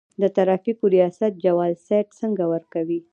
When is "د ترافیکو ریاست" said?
0.21-1.31